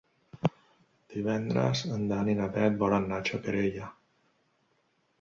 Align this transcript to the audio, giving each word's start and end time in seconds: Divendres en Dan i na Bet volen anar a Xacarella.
Divendres 1.15 1.85
en 1.97 2.07
Dan 2.13 2.33
i 2.35 2.37
na 2.41 2.49
Bet 2.57 2.83
volen 2.83 3.09
anar 3.09 3.23
a 3.23 3.31
Xacarella. 3.31 3.95